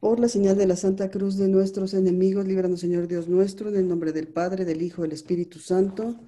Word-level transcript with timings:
Por 0.00 0.18
la 0.18 0.28
señal 0.28 0.56
de 0.56 0.66
la 0.66 0.76
Santa 0.76 1.10
Cruz 1.10 1.36
de 1.36 1.46
nuestros 1.46 1.92
enemigos, 1.92 2.46
líbranos, 2.46 2.80
Señor 2.80 3.06
Dios 3.06 3.28
nuestro, 3.28 3.68
en 3.68 3.76
el 3.76 3.86
nombre 3.86 4.12
del 4.12 4.28
Padre, 4.28 4.64
del 4.64 4.80
Hijo, 4.80 5.02
del 5.02 5.12
Espíritu 5.12 5.58
Santo. 5.58 6.18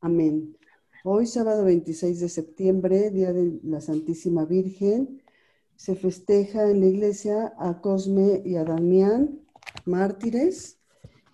Amén. 0.00 0.56
Hoy, 1.02 1.26
sábado 1.26 1.64
26 1.64 2.20
de 2.20 2.28
septiembre, 2.28 3.10
Día 3.10 3.32
de 3.32 3.58
la 3.64 3.80
Santísima 3.80 4.44
Virgen, 4.44 5.22
se 5.74 5.96
festeja 5.96 6.70
en 6.70 6.78
la 6.78 6.86
iglesia 6.86 7.52
a 7.58 7.80
Cosme 7.80 8.42
y 8.44 8.54
a 8.54 8.62
Damián, 8.62 9.40
mártires, 9.86 10.78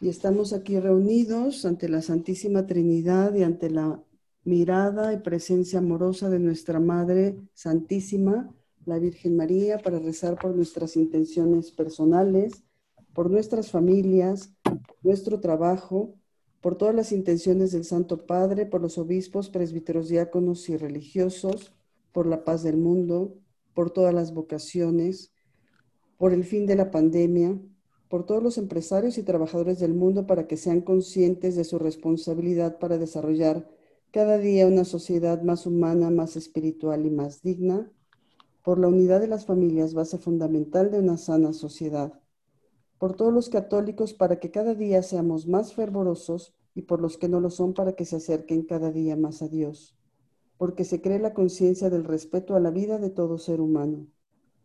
y 0.00 0.08
estamos 0.08 0.54
aquí 0.54 0.80
reunidos 0.80 1.66
ante 1.66 1.90
la 1.90 2.00
Santísima 2.00 2.66
Trinidad 2.66 3.34
y 3.34 3.42
ante 3.42 3.68
la 3.68 4.02
mirada 4.44 5.12
y 5.12 5.18
presencia 5.18 5.80
amorosa 5.80 6.30
de 6.30 6.38
nuestra 6.38 6.80
Madre 6.80 7.36
Santísima, 7.52 8.50
la 8.86 8.98
Virgen 8.98 9.36
María 9.36 9.78
para 9.78 9.98
rezar 9.98 10.38
por 10.38 10.54
nuestras 10.54 10.96
intenciones 10.96 11.72
personales, 11.72 12.64
por 13.12 13.30
nuestras 13.30 13.70
familias, 13.70 14.52
nuestro 15.02 15.40
trabajo, 15.40 16.14
por 16.60 16.76
todas 16.76 16.94
las 16.94 17.12
intenciones 17.12 17.72
del 17.72 17.84
Santo 17.84 18.26
Padre, 18.26 18.64
por 18.64 18.80
los 18.80 18.96
obispos, 18.96 19.50
presbíteros, 19.50 20.08
diáconos 20.08 20.68
y 20.68 20.76
religiosos, 20.76 21.72
por 22.12 22.26
la 22.26 22.44
paz 22.44 22.62
del 22.62 22.76
mundo, 22.76 23.34
por 23.74 23.90
todas 23.90 24.14
las 24.14 24.32
vocaciones, 24.32 25.32
por 26.16 26.32
el 26.32 26.44
fin 26.44 26.64
de 26.66 26.76
la 26.76 26.90
pandemia, 26.90 27.60
por 28.08 28.24
todos 28.24 28.42
los 28.42 28.56
empresarios 28.56 29.18
y 29.18 29.24
trabajadores 29.24 29.80
del 29.80 29.94
mundo 29.94 30.26
para 30.26 30.46
que 30.46 30.56
sean 30.56 30.80
conscientes 30.80 31.56
de 31.56 31.64
su 31.64 31.78
responsabilidad 31.78 32.78
para 32.78 32.98
desarrollar 32.98 33.68
cada 34.12 34.38
día 34.38 34.66
una 34.66 34.84
sociedad 34.84 35.42
más 35.42 35.66
humana, 35.66 36.10
más 36.10 36.36
espiritual 36.36 37.04
y 37.04 37.10
más 37.10 37.42
digna, 37.42 37.90
por 38.66 38.80
la 38.80 38.88
unidad 38.88 39.20
de 39.20 39.28
las 39.28 39.46
familias, 39.46 39.94
base 39.94 40.18
fundamental 40.18 40.90
de 40.90 40.98
una 40.98 41.18
sana 41.18 41.52
sociedad, 41.52 42.20
por 42.98 43.14
todos 43.14 43.32
los 43.32 43.48
católicos 43.48 44.12
para 44.12 44.40
que 44.40 44.50
cada 44.50 44.74
día 44.74 45.04
seamos 45.04 45.46
más 45.46 45.72
fervorosos 45.72 46.52
y 46.74 46.82
por 46.82 47.00
los 47.00 47.16
que 47.16 47.28
no 47.28 47.38
lo 47.38 47.50
son 47.50 47.74
para 47.74 47.92
que 47.92 48.04
se 48.04 48.16
acerquen 48.16 48.64
cada 48.64 48.90
día 48.90 49.14
más 49.14 49.40
a 49.40 49.46
Dios, 49.46 49.96
porque 50.58 50.82
se 50.82 51.00
cree 51.00 51.20
la 51.20 51.32
conciencia 51.32 51.90
del 51.90 52.02
respeto 52.02 52.56
a 52.56 52.60
la 52.60 52.72
vida 52.72 52.98
de 52.98 53.10
todo 53.10 53.38
ser 53.38 53.60
humano, 53.60 54.08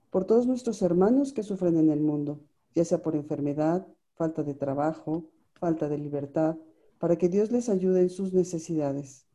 por 0.10 0.26
todos 0.26 0.48
nuestros 0.48 0.82
hermanos 0.82 1.32
que 1.32 1.44
sufren 1.44 1.78
en 1.78 1.92
el 1.92 2.02
mundo, 2.02 2.40
ya 2.74 2.84
sea 2.84 3.04
por 3.04 3.16
enfermedad, 3.16 3.86
falta 4.16 4.42
de 4.42 4.56
trabajo, 4.56 5.30
falta 5.54 5.88
de 5.90 6.00
libertad, 6.00 6.58
para 6.98 7.20
que 7.20 7.30
Dios 7.30 7.52
les 7.52 7.70
ayude 7.70 8.02
en 8.02 8.10
sus 8.10 8.34
necesidades 8.34 9.28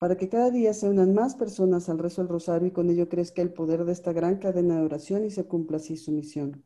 para 0.00 0.16
que 0.16 0.30
cada 0.30 0.50
día 0.50 0.72
se 0.72 0.88
unan 0.88 1.12
más 1.12 1.34
personas 1.34 1.90
al 1.90 1.98
rezo 1.98 2.22
del 2.22 2.30
rosario 2.30 2.68
y 2.68 2.70
con 2.70 2.88
ello 2.88 3.10
crezca 3.10 3.42
el 3.42 3.52
poder 3.52 3.84
de 3.84 3.92
esta 3.92 4.14
gran 4.14 4.38
cadena 4.38 4.76
de 4.76 4.86
oración 4.86 5.26
y 5.26 5.30
se 5.30 5.44
cumpla 5.44 5.76
así 5.76 5.98
su 5.98 6.10
misión. 6.10 6.64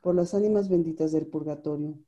Por 0.00 0.14
las 0.14 0.34
ánimas 0.34 0.68
benditas 0.68 1.10
del 1.10 1.26
purgatorio. 1.26 1.98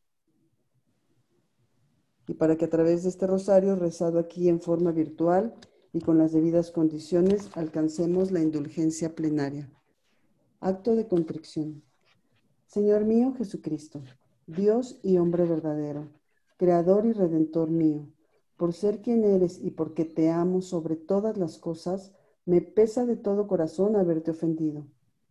Y 2.28 2.34
para 2.34 2.56
que 2.56 2.66
a 2.66 2.70
través 2.70 3.02
de 3.02 3.08
este 3.08 3.26
rosario 3.26 3.74
rezado 3.74 4.20
aquí 4.20 4.48
en 4.48 4.60
forma 4.60 4.92
virtual 4.92 5.52
y 5.92 6.00
con 6.00 6.16
las 6.16 6.30
debidas 6.30 6.70
condiciones 6.70 7.50
alcancemos 7.56 8.30
la 8.30 8.40
indulgencia 8.40 9.16
plenaria. 9.16 9.68
Acto 10.60 10.94
de 10.94 11.08
contrición. 11.08 11.82
Señor 12.68 13.04
mío 13.04 13.34
Jesucristo, 13.36 14.00
Dios 14.46 15.00
y 15.02 15.18
hombre 15.18 15.44
verdadero, 15.44 16.06
Creador 16.56 17.04
y 17.04 17.12
Redentor 17.12 17.68
mío 17.68 18.06
por 18.62 18.74
ser 18.74 19.00
quien 19.00 19.24
eres 19.24 19.58
y 19.60 19.72
porque 19.72 20.04
te 20.04 20.30
amo 20.30 20.62
sobre 20.62 20.94
todas 20.94 21.36
las 21.36 21.58
cosas, 21.58 22.12
me 22.46 22.60
pesa 22.60 23.04
de 23.06 23.16
todo 23.16 23.48
corazón 23.48 23.96
haberte 23.96 24.30
ofendido. 24.30 24.86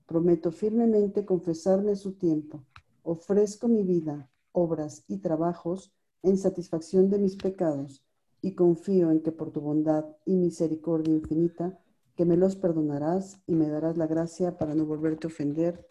Prometo 0.06 0.52
firmemente 0.52 1.24
confesarme 1.24 1.94
a 1.94 1.96
su 1.96 2.16
tiempo. 2.16 2.66
Ofrezco 3.04 3.70
mi 3.70 3.84
vida, 3.84 4.30
obras 4.52 5.06
y 5.08 5.20
trabajos 5.20 5.94
en 6.24 6.38
satisfacción 6.38 7.10
de 7.10 7.20
mis 7.20 7.38
pecados 7.38 8.04
y 8.42 8.54
confío 8.54 9.12
en 9.12 9.22
que 9.22 9.32
por 9.32 9.54
tu 9.54 9.62
bondad 9.62 10.08
y 10.26 10.36
misericordia 10.36 11.14
infinita, 11.14 11.80
que 12.18 12.26
me 12.26 12.36
los 12.36 12.58
perdonarás 12.58 13.40
y 13.48 13.56
me 13.56 13.70
darás 13.70 13.96
la 13.96 14.08
gracia 14.08 14.58
para 14.58 14.76
no 14.76 14.86
volverte 14.86 15.28
a 15.28 15.30
ofender. 15.30 15.88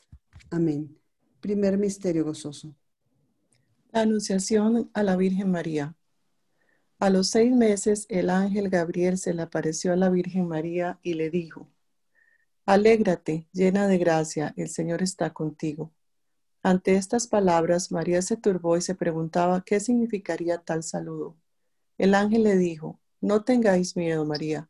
Amén. 0.51 0.95
Primer 1.41 1.79
misterio 1.79 2.23
gozoso. 2.23 2.75
La 3.93 4.03
Anunciación 4.03 4.91
a 4.93 5.03
la 5.03 5.17
Virgen 5.17 5.51
María. 5.51 5.97
A 7.01 7.09
los 7.09 7.31
seis 7.31 7.51
meses 7.51 8.05
el 8.11 8.29
ángel 8.29 8.69
Gabriel 8.69 9.17
se 9.17 9.33
le 9.33 9.41
apareció 9.41 9.95
a 9.95 9.97
la 9.97 10.11
Virgen 10.11 10.47
María 10.47 10.99
y 11.03 11.15
le 11.15 11.31
dijo, 11.31 11.67
Alégrate, 12.67 13.49
llena 13.55 13.89
de 13.89 13.97
gracia, 13.97 14.53
el 14.59 14.69
Señor 14.69 15.01
está 15.03 15.33
contigo. 15.33 15.95
Ante 16.63 16.97
estas 16.97 17.27
palabras, 17.27 17.91
María 17.91 18.21
se 18.21 18.37
turbó 18.37 18.77
y 18.77 18.83
se 18.83 18.95
preguntaba 18.95 19.65
qué 19.65 19.81
significaría 19.81 20.59
tal 20.59 20.83
saludo. 20.83 21.39
El 21.97 22.15
ángel 22.15 22.43
le 22.43 22.59
dijo, 22.59 23.01
No 23.23 23.45
tengáis 23.45 23.97
miedo, 23.97 24.27
María, 24.27 24.69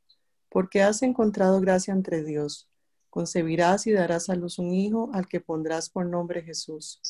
porque 0.51 0.85
has 0.85 1.03
encontrado 1.03 1.61
gracia 1.61 1.93
entre 1.93 2.23
Dios. 2.23 2.69
Concebirás 3.11 3.89
y 3.89 3.93
darás 3.93 4.31
a 4.31 4.37
luz 4.37 4.61
un 4.61 4.73
hijo 4.73 5.11
al 5.15 5.27
que 5.27 5.41
pondrás 5.41 5.91
por 5.91 6.07
nombre 6.07 6.43
Jesús. 6.43 7.01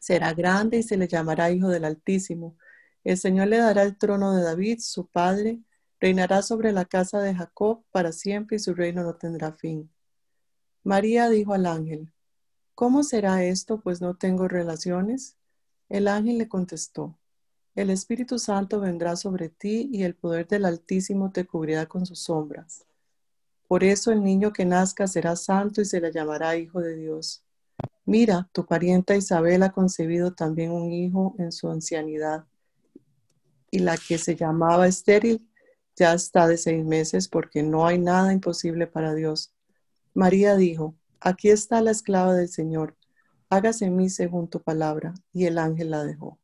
Será 0.00 0.34
grande 0.34 0.78
y 0.78 0.82
se 0.82 0.96
le 0.96 1.06
llamará 1.06 1.52
Hijo 1.52 1.68
del 1.68 1.84
Altísimo 1.84 2.56
el 3.04 3.18
Señor 3.18 3.48
le 3.48 3.58
dará 3.58 3.82
el 3.82 3.96
trono 3.96 4.32
de 4.32 4.42
David, 4.42 4.78
su 4.80 5.06
padre, 5.06 5.60
reinará 6.00 6.42
sobre 6.42 6.72
la 6.72 6.84
casa 6.84 7.20
de 7.20 7.34
Jacob 7.34 7.84
para 7.90 8.12
siempre 8.12 8.56
y 8.56 8.60
su 8.60 8.74
reino 8.74 9.02
no 9.02 9.14
tendrá 9.14 9.52
fin. 9.52 9.90
María 10.84 11.28
dijo 11.28 11.54
al 11.54 11.66
ángel, 11.66 12.12
¿Cómo 12.74 13.02
será 13.02 13.44
esto, 13.44 13.80
pues 13.80 14.00
no 14.00 14.16
tengo 14.16 14.48
relaciones? 14.48 15.36
El 15.88 16.08
ángel 16.08 16.38
le 16.38 16.48
contestó, 16.48 17.18
El 17.74 17.90
Espíritu 17.90 18.38
Santo 18.38 18.80
vendrá 18.80 19.16
sobre 19.16 19.48
ti 19.48 19.90
y 19.92 20.04
el 20.04 20.14
poder 20.14 20.48
del 20.48 20.64
Altísimo 20.64 21.30
te 21.30 21.44
cubrirá 21.44 21.86
con 21.86 22.06
sus 22.06 22.20
sombras. 22.20 22.86
Por 23.68 23.84
eso 23.84 24.10
el 24.12 24.22
niño 24.22 24.52
que 24.52 24.64
nazca 24.64 25.06
será 25.06 25.36
santo 25.36 25.80
y 25.80 25.84
se 25.84 26.00
le 26.00 26.12
llamará 26.12 26.56
Hijo 26.56 26.80
de 26.80 26.96
Dios. 26.96 27.42
Mira, 28.04 28.48
tu 28.52 28.66
parienta 28.66 29.16
Isabel 29.16 29.62
ha 29.62 29.72
concebido 29.72 30.34
también 30.34 30.72
un 30.72 30.92
hijo 30.92 31.34
en 31.38 31.52
su 31.52 31.70
ancianidad 31.70 32.44
y 33.72 33.78
la 33.80 33.96
que 33.96 34.18
se 34.18 34.36
llamaba 34.36 34.86
estéril 34.86 35.48
ya 35.96 36.12
está 36.12 36.46
de 36.46 36.58
seis 36.58 36.84
meses 36.84 37.26
porque 37.26 37.62
no 37.62 37.86
hay 37.86 37.98
nada 37.98 38.32
imposible 38.32 38.86
para 38.86 39.14
Dios. 39.14 39.54
María 40.14 40.56
dijo, 40.56 40.94
aquí 41.20 41.48
está 41.48 41.80
la 41.80 41.90
esclava 41.90 42.34
del 42.34 42.50
Señor, 42.50 42.96
hágase 43.48 43.86
en 43.86 43.96
mí 43.96 44.10
según 44.10 44.48
tu 44.48 44.62
palabra. 44.62 45.14
Y 45.32 45.46
el 45.46 45.58
ángel 45.58 45.90
la 45.90 46.04
dejó. 46.04 46.38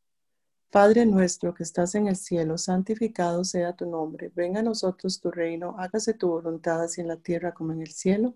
Padre 0.71 1.05
nuestro 1.05 1.55
que 1.55 1.63
estás 1.63 1.95
en 1.95 2.09
el 2.09 2.17
cielo, 2.17 2.57
santificado 2.57 3.45
sea 3.45 3.75
tu 3.75 3.87
nombre, 3.87 4.33
venga 4.35 4.61
a 4.61 4.63
nosotros 4.63 5.21
tu 5.21 5.31
reino, 5.31 5.77
hágase 5.79 6.15
tu 6.15 6.29
voluntad 6.29 6.83
así 6.83 7.03
en 7.03 7.09
la 7.09 7.17
tierra 7.17 7.53
como 7.53 7.73
en 7.73 7.83
el 7.83 7.93
cielo. 7.93 8.35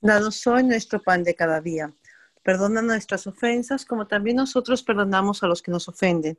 Danos 0.00 0.46
hoy 0.46 0.64
nuestro 0.64 1.02
pan 1.02 1.24
de 1.24 1.34
cada 1.34 1.60
día. 1.60 1.94
Perdona 2.42 2.80
nuestras 2.80 3.26
ofensas 3.26 3.84
como 3.84 4.06
también 4.06 4.36
nosotros 4.36 4.82
perdonamos 4.82 5.42
a 5.42 5.46
los 5.46 5.60
que 5.60 5.70
nos 5.70 5.88
ofenden 5.88 6.38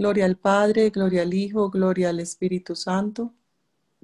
Gloria 0.00 0.24
al 0.24 0.38
Padre, 0.38 0.88
gloria 0.88 1.20
al 1.20 1.34
Hijo, 1.34 1.68
gloria 1.68 2.08
al 2.08 2.20
Espíritu 2.20 2.74
Santo. 2.74 3.34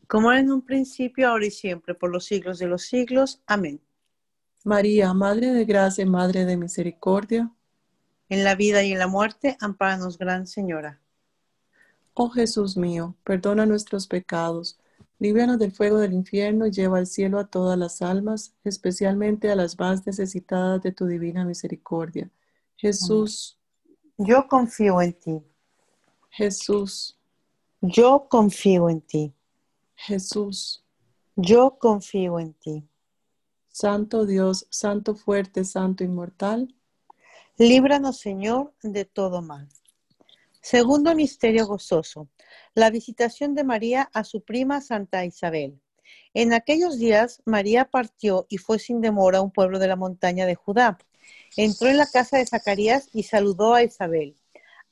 Como 0.07 0.31
era 0.31 0.41
en 0.41 0.53
un 0.53 0.61
principio, 0.61 1.27
ahora 1.27 1.47
y 1.47 1.51
siempre, 1.51 1.95
por 1.95 2.11
los 2.11 2.27
siglos 2.27 2.59
de 2.59 2.67
los 2.67 2.83
siglos. 2.83 3.41
Amén. 3.47 3.81
María, 4.63 5.15
Madre 5.15 5.55
de 5.55 5.65
Gracia 5.65 6.05
Madre 6.05 6.45
de 6.45 6.59
Misericordia. 6.59 7.51
En 8.29 8.45
la 8.45 8.55
vida 8.57 8.83
y 8.83 8.93
en 8.93 8.99
la 8.99 9.07
muerte, 9.07 9.57
amparanos, 9.59 10.19
Gran 10.19 10.47
Señora. 10.47 11.01
Oh 12.13 12.29
Jesús 12.29 12.77
mío, 12.77 13.17
perdona 13.25 13.65
nuestros 13.65 14.07
pecados, 14.07 14.79
líbranos 15.19 15.59
del 15.59 15.73
fuego 15.73 15.97
del 15.97 16.13
infierno 16.13 16.67
y 16.67 16.73
lleva 16.73 16.99
al 16.99 17.07
cielo 17.07 17.39
a 17.39 17.47
todas 17.47 17.79
las 17.79 18.03
almas, 18.03 18.55
especialmente 18.65 19.51
a 19.51 19.57
las 19.57 19.79
más 19.79 20.07
necesitadas 20.07 20.83
de 20.83 20.93
tu 20.93 21.07
divina 21.07 21.47
misericordia. 21.47 22.29
Jesús. 22.77 23.59
Yo 24.19 24.47
confío 24.47 25.01
en 25.01 25.15
ti. 25.15 25.43
Jesús. 26.37 27.19
Yo 27.81 28.27
confío 28.29 28.91
en 28.91 29.01
ti. 29.01 29.33
Jesús. 29.95 30.85
Yo 31.35 31.79
confío 31.79 32.39
en 32.39 32.53
ti. 32.53 32.87
Santo 33.69 34.27
Dios, 34.27 34.67
Santo 34.69 35.15
fuerte, 35.15 35.65
Santo 35.65 36.05
inmortal. 36.05 36.75
Líbranos, 37.57 38.19
Señor, 38.19 38.75
de 38.83 39.07
todo 39.07 39.41
mal. 39.41 39.67
Segundo 40.61 41.15
misterio 41.15 41.67
gozoso, 41.67 42.29
la 42.75 42.91
visitación 42.91 43.55
de 43.55 43.65
María 43.65 44.11
a 44.13 44.23
su 44.23 44.43
prima 44.43 44.83
Santa 44.83 45.25
Isabel. 45.25 45.81
En 46.35 46.53
aquellos 46.53 46.99
días 46.99 47.41
María 47.47 47.87
partió 47.87 48.45
y 48.51 48.59
fue 48.59 48.79
sin 48.79 49.01
demora 49.01 49.39
a 49.39 49.43
un 49.43 49.53
pueblo 49.53 49.79
de 49.79 49.89
la 49.89 49.97
montaña 49.97 50.45
de 50.45 50.55
Judá. 50.55 50.99
Entró 51.57 51.89
en 51.89 51.97
la 51.97 52.07
casa 52.07 52.37
de 52.37 52.45
Zacarías 52.45 53.09
y 53.15 53.23
saludó 53.23 53.73
a 53.73 53.83
Isabel. 53.83 54.37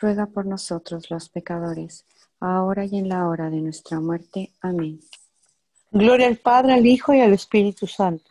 ruega 0.00 0.26
por 0.26 0.46
nosotros 0.46 1.10
los 1.10 1.28
pecadores, 1.28 2.04
ahora 2.40 2.84
y 2.84 2.96
en 2.98 3.08
la 3.08 3.28
hora 3.28 3.50
de 3.50 3.60
nuestra 3.60 4.00
muerte. 4.00 4.52
Amén. 4.60 5.00
Gloria 5.90 6.26
al 6.26 6.36
Padre, 6.36 6.74
al 6.74 6.86
Hijo 6.86 7.14
y 7.14 7.20
al 7.20 7.32
Espíritu 7.32 7.86
Santo. 7.86 8.30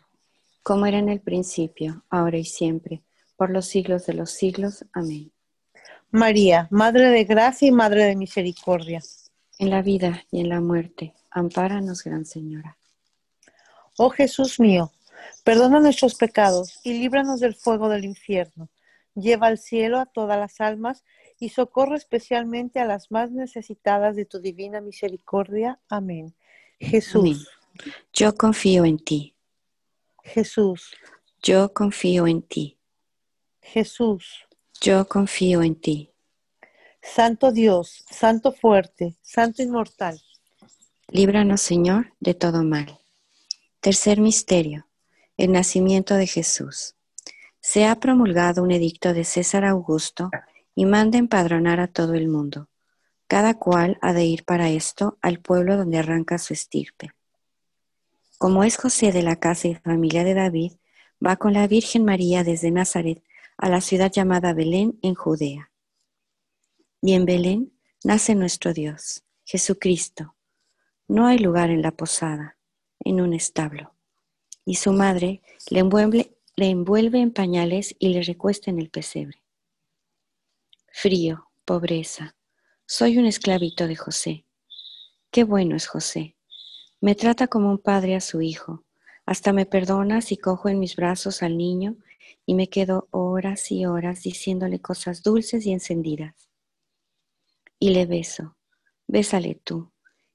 Como 0.62 0.86
era 0.86 0.98
en 0.98 1.08
el 1.08 1.20
principio, 1.20 2.04
ahora 2.10 2.38
y 2.38 2.44
siempre 2.44 3.02
por 3.38 3.50
los 3.50 3.66
siglos 3.66 4.04
de 4.04 4.14
los 4.14 4.32
siglos. 4.32 4.84
Amén. 4.92 5.30
María, 6.10 6.66
Madre 6.72 7.08
de 7.10 7.24
Gracia 7.24 7.68
y 7.68 7.72
Madre 7.72 8.04
de 8.04 8.16
Misericordia. 8.16 9.00
En 9.60 9.70
la 9.70 9.80
vida 9.80 10.24
y 10.32 10.40
en 10.40 10.48
la 10.48 10.60
muerte, 10.60 11.14
ampáranos, 11.30 12.02
Gran 12.02 12.26
Señora. 12.26 12.76
Oh 13.96 14.10
Jesús 14.10 14.58
mío, 14.58 14.92
perdona 15.44 15.78
nuestros 15.78 16.16
pecados 16.16 16.80
y 16.82 16.94
líbranos 16.94 17.38
del 17.38 17.54
fuego 17.54 17.88
del 17.88 18.04
infierno. 18.04 18.68
Lleva 19.14 19.46
al 19.46 19.58
cielo 19.58 20.00
a 20.00 20.06
todas 20.06 20.38
las 20.38 20.60
almas 20.60 21.04
y 21.40 21.50
socorre 21.50 21.96
especialmente 21.96 22.80
a 22.80 22.84
las 22.84 23.10
más 23.10 23.30
necesitadas 23.30 24.16
de 24.16 24.24
tu 24.24 24.40
divina 24.40 24.80
misericordia. 24.80 25.78
Amén. 25.88 26.34
Jesús. 26.80 27.48
Yo 28.12 28.34
confío 28.34 28.84
en 28.84 28.98
ti. 28.98 29.34
Jesús. 30.24 30.96
Yo 31.42 31.72
confío 31.72 32.26
en 32.26 32.42
ti. 32.42 32.78
Jesús. 33.60 34.46
Yo 34.80 35.06
confío 35.06 35.62
en 35.62 35.76
ti. 35.76 36.10
Santo 37.02 37.52
Dios, 37.52 38.04
Santo 38.10 38.52
fuerte, 38.52 39.16
Santo 39.22 39.62
inmortal. 39.62 40.20
Líbranos, 41.08 41.60
Señor, 41.60 42.12
de 42.20 42.34
todo 42.34 42.64
mal. 42.64 42.98
Tercer 43.80 44.20
misterio, 44.20 44.86
el 45.36 45.52
nacimiento 45.52 46.14
de 46.14 46.26
Jesús. 46.26 46.96
Se 47.60 47.86
ha 47.86 47.94
promulgado 47.96 48.62
un 48.62 48.72
edicto 48.72 49.14
de 49.14 49.24
César 49.24 49.64
Augusto 49.64 50.30
y 50.78 50.86
manda 50.86 51.18
empadronar 51.18 51.80
a 51.80 51.88
todo 51.88 52.14
el 52.14 52.28
mundo. 52.28 52.68
Cada 53.26 53.54
cual 53.54 53.98
ha 54.00 54.12
de 54.12 54.26
ir 54.26 54.44
para 54.44 54.70
esto 54.70 55.18
al 55.20 55.40
pueblo 55.40 55.76
donde 55.76 55.98
arranca 55.98 56.38
su 56.38 56.52
estirpe. 56.52 57.10
Como 58.38 58.62
es 58.62 58.76
José 58.76 59.10
de 59.10 59.24
la 59.24 59.40
casa 59.40 59.66
y 59.66 59.74
familia 59.74 60.22
de 60.22 60.34
David, 60.34 60.74
va 61.20 61.34
con 61.34 61.52
la 61.52 61.66
Virgen 61.66 62.04
María 62.04 62.44
desde 62.44 62.70
Nazaret 62.70 63.24
a 63.56 63.68
la 63.68 63.80
ciudad 63.80 64.12
llamada 64.12 64.52
Belén 64.52 65.00
en 65.02 65.16
Judea. 65.16 65.72
Y 67.02 67.14
en 67.14 67.24
Belén 67.24 67.72
nace 68.04 68.36
nuestro 68.36 68.72
Dios, 68.72 69.24
Jesucristo. 69.44 70.36
No 71.08 71.26
hay 71.26 71.38
lugar 71.38 71.70
en 71.70 71.82
la 71.82 71.90
posada, 71.90 72.56
en 73.00 73.20
un 73.20 73.34
establo. 73.34 73.94
Y 74.64 74.76
su 74.76 74.92
madre 74.92 75.42
le 75.70 75.80
envuelve, 75.80 76.36
le 76.54 76.66
envuelve 76.66 77.18
en 77.18 77.32
pañales 77.32 77.96
y 77.98 78.10
le 78.10 78.22
recuesta 78.22 78.70
en 78.70 78.78
el 78.78 78.90
pesebre. 78.90 79.42
Frío, 80.90 81.48
pobreza, 81.64 82.34
soy 82.86 83.18
un 83.18 83.26
esclavito 83.26 83.86
de 83.86 83.94
José. 83.94 84.44
Qué 85.30 85.44
bueno 85.44 85.76
es 85.76 85.86
José. 85.86 86.34
Me 87.00 87.14
trata 87.14 87.46
como 87.46 87.70
un 87.70 87.78
padre 87.78 88.16
a 88.16 88.20
su 88.20 88.40
hijo. 88.42 88.84
Hasta 89.24 89.52
me 89.52 89.66
perdona 89.66 90.22
si 90.22 90.38
cojo 90.38 90.68
en 90.68 90.80
mis 90.80 90.96
brazos 90.96 91.42
al 91.42 91.56
niño 91.56 91.96
y 92.46 92.54
me 92.54 92.68
quedo 92.68 93.06
horas 93.10 93.70
y 93.70 93.84
horas 93.86 94.22
diciéndole 94.22 94.80
cosas 94.80 95.22
dulces 95.22 95.66
y 95.66 95.72
encendidas. 95.72 96.48
Y 97.78 97.90
le 97.90 98.06
beso, 98.06 98.56
bésale 99.06 99.60
tú, 99.62 99.92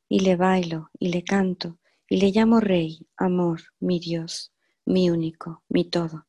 y 0.07 0.21
le 0.21 0.37
bailo, 0.37 0.91
y 0.97 1.09
le 1.09 1.23
canto, 1.23 1.79
y 2.07 2.17
le 2.17 2.29
llamo 2.29 2.61
rey, 2.61 3.05
amor, 3.17 3.61
mi 3.79 3.99
Dios, 3.99 4.53
mi 4.85 5.09
único, 5.09 5.63
mi 5.67 5.83
todo. 5.83 6.27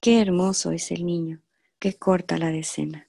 Qué 0.00 0.20
hermoso 0.20 0.72
es 0.72 0.90
el 0.90 1.06
niño, 1.06 1.42
qué 1.78 1.94
corta 1.94 2.36
la 2.38 2.50
decena. 2.50 3.08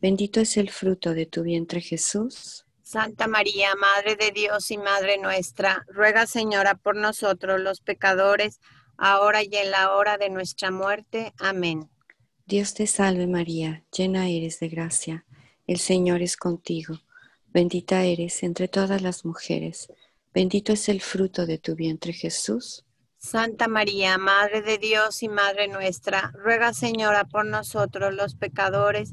bendito 0.00 0.40
es 0.40 0.56
el 0.56 0.70
fruto 0.70 1.14
de 1.14 1.26
tu 1.26 1.42
vientre 1.42 1.80
Jesús. 1.80 2.66
Santa 2.82 3.26
María, 3.26 3.74
Madre 3.74 4.14
de 4.16 4.30
Dios 4.30 4.70
y 4.70 4.78
Madre 4.78 5.18
nuestra, 5.18 5.84
ruega 5.88 6.26
Señora 6.26 6.76
por 6.76 6.96
nosotros 6.96 7.60
los 7.60 7.80
pecadores, 7.80 8.60
ahora 8.96 9.42
y 9.42 9.50
en 9.56 9.70
la 9.70 9.92
hora 9.92 10.18
de 10.18 10.30
nuestra 10.30 10.70
muerte. 10.70 11.32
Amén. 11.38 11.90
Dios 12.46 12.74
te 12.74 12.86
salve 12.86 13.26
María, 13.26 13.82
llena 13.90 14.28
eres 14.28 14.60
de 14.60 14.68
gracia, 14.68 15.26
el 15.66 15.78
Señor 15.78 16.22
es 16.22 16.36
contigo, 16.36 17.00
bendita 17.48 18.04
eres 18.04 18.44
entre 18.44 18.68
todas 18.68 19.02
las 19.02 19.24
mujeres, 19.24 19.88
bendito 20.32 20.72
es 20.72 20.88
el 20.88 21.00
fruto 21.00 21.44
de 21.44 21.58
tu 21.58 21.74
vientre 21.74 22.12
Jesús. 22.12 22.84
Santa 23.18 23.66
María, 23.66 24.16
Madre 24.18 24.62
de 24.62 24.78
Dios 24.78 25.24
y 25.24 25.28
Madre 25.28 25.66
nuestra, 25.66 26.30
ruega 26.36 26.72
Señora 26.72 27.24
por 27.24 27.44
nosotros 27.44 28.14
los 28.14 28.36
pecadores, 28.36 29.12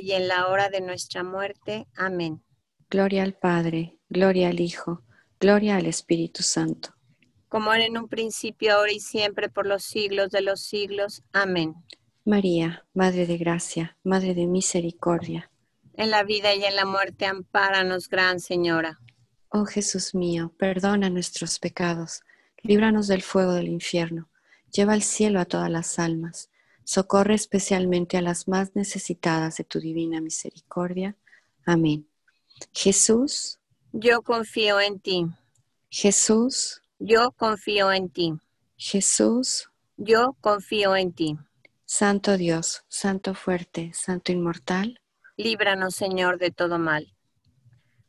y 0.00 0.12
en 0.12 0.28
la 0.28 0.48
hora 0.48 0.68
de 0.68 0.80
nuestra 0.80 1.22
muerte. 1.22 1.86
Amén. 1.94 2.42
Gloria 2.88 3.22
al 3.22 3.34
Padre, 3.34 3.98
gloria 4.08 4.48
al 4.48 4.60
Hijo, 4.60 5.02
gloria 5.38 5.76
al 5.76 5.86
Espíritu 5.86 6.42
Santo. 6.42 6.94
Como 7.48 7.72
era 7.72 7.84
en 7.84 7.98
un 7.98 8.08
principio, 8.08 8.74
ahora 8.74 8.92
y 8.92 9.00
siempre, 9.00 9.50
por 9.50 9.66
los 9.66 9.82
siglos 9.82 10.30
de 10.30 10.40
los 10.40 10.62
siglos. 10.62 11.22
Amén. 11.32 11.74
María, 12.24 12.86
Madre 12.94 13.26
de 13.26 13.36
Gracia, 13.36 13.98
Madre 14.02 14.34
de 14.34 14.46
Misericordia. 14.46 15.50
En 15.94 16.10
la 16.10 16.22
vida 16.22 16.54
y 16.54 16.64
en 16.64 16.74
la 16.74 16.86
muerte, 16.86 17.26
ampáranos, 17.26 18.08
Gran 18.08 18.40
Señora. 18.40 19.00
Oh 19.50 19.66
Jesús 19.66 20.14
mío, 20.14 20.54
perdona 20.58 21.10
nuestros 21.10 21.58
pecados, 21.58 22.22
líbranos 22.62 23.06
del 23.06 23.20
fuego 23.20 23.52
del 23.52 23.68
infierno, 23.68 24.30
lleva 24.70 24.94
al 24.94 25.02
cielo 25.02 25.40
a 25.40 25.44
todas 25.44 25.70
las 25.70 25.98
almas 25.98 26.48
Socorre 26.84 27.34
especialmente 27.34 28.16
a 28.16 28.22
las 28.22 28.48
más 28.48 28.74
necesitadas 28.74 29.56
de 29.56 29.64
tu 29.64 29.80
divina 29.80 30.20
misericordia. 30.20 31.16
Amén. 31.64 32.08
Jesús. 32.72 33.58
Yo 33.92 34.22
confío 34.22 34.80
en 34.80 35.00
ti. 35.00 35.26
Jesús. 35.90 36.82
Yo 36.98 37.32
confío 37.32 37.92
en 37.92 38.08
ti. 38.08 38.34
Jesús. 38.76 39.70
Yo 39.96 40.36
confío 40.40 40.96
en 40.96 41.12
ti. 41.12 41.38
Santo 41.84 42.36
Dios, 42.38 42.84
Santo 42.88 43.34
fuerte, 43.34 43.92
Santo 43.92 44.32
inmortal. 44.32 45.00
Líbranos, 45.36 45.94
Señor, 45.94 46.38
de 46.38 46.50
todo 46.50 46.78
mal. 46.78 47.14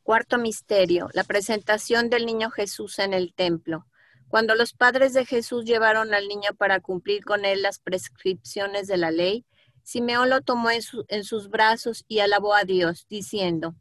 Cuarto 0.03 0.37
misterio, 0.37 1.09
la 1.13 1.23
presentación 1.23 2.09
del 2.09 2.25
niño 2.25 2.49
Jesús 2.49 2.99
en 2.99 3.13
el 3.13 3.33
templo. 3.33 3.85
Cuando 4.33 4.55
los 4.55 4.73
padres 4.73 5.13
de 5.13 5.27
Jesús 5.27 5.63
llevaron 5.63 6.11
al 6.15 6.27
niño 6.27 6.55
para 6.57 6.79
cumplir 6.79 7.23
con 7.23 7.45
él 7.45 7.61
las 7.61 7.77
prescripciones 7.77 8.87
de 8.87 8.97
la 8.97 9.11
ley, 9.11 9.45
Simeón 9.83 10.31
lo 10.31 10.41
tomó 10.41 10.69
en, 10.71 11.23
sus 11.23 11.49
brazos 11.49 12.03
y 12.07 12.17
alabó 12.17 12.55
a 12.55 12.63
Dios, 12.63 13.05
diciendo, 13.07 13.75